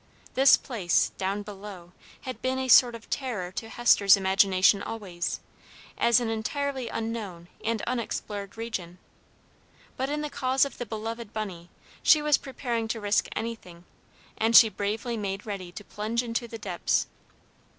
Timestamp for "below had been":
1.43-2.57